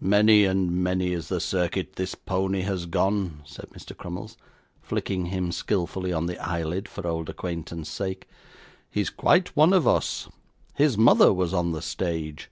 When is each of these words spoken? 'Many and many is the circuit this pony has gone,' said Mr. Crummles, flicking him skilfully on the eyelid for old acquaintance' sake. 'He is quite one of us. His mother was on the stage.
'Many 0.00 0.46
and 0.46 0.70
many 0.72 1.12
is 1.12 1.28
the 1.28 1.38
circuit 1.38 1.96
this 1.96 2.14
pony 2.14 2.62
has 2.62 2.86
gone,' 2.86 3.42
said 3.44 3.68
Mr. 3.74 3.94
Crummles, 3.94 4.38
flicking 4.80 5.26
him 5.26 5.52
skilfully 5.52 6.14
on 6.14 6.24
the 6.24 6.38
eyelid 6.38 6.88
for 6.88 7.06
old 7.06 7.28
acquaintance' 7.28 7.90
sake. 7.90 8.26
'He 8.90 9.02
is 9.02 9.10
quite 9.10 9.54
one 9.54 9.74
of 9.74 9.86
us. 9.86 10.30
His 10.76 10.96
mother 10.96 11.30
was 11.30 11.52
on 11.52 11.72
the 11.72 11.82
stage. 11.82 12.48